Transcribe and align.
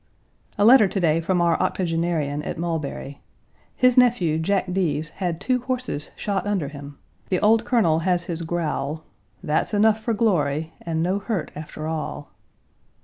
A 0.57 0.65
letter 0.65 0.87
to 0.87 0.99
day 0.99 1.21
from 1.21 1.41
our 1.41 1.59
octogenarian 1.59 2.41
at 2.41 2.57
Mulberry. 2.57 3.21
His 3.75 3.99
nephew, 3.99 4.39
Jack 4.39 4.73
Deas, 4.73 5.09
had 5.09 5.39
two 5.39 5.59
horses 5.61 6.09
shot 6.15 6.47
under 6.47 6.69
him; 6.69 6.97
the 7.29 7.39
old 7.39 7.65
Colonel 7.65 7.99
has 7.99 8.23
his 8.23 8.41
growl, 8.41 9.03
"That's 9.43 9.75
enough 9.75 9.99
for 10.01 10.15
glory, 10.15 10.73
and 10.81 11.03
no 11.03 11.19
hurt 11.19 11.51
after 11.55 11.85
all." 11.85 12.31